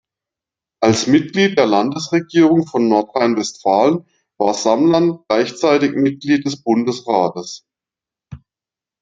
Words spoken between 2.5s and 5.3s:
von Nordrhein-Westfalen war Samland